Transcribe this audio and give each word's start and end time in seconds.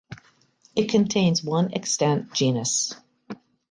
It 0.75 0.89
contains 0.89 1.43
one 1.43 1.75
extant 1.75 2.33
genus. 2.33 2.95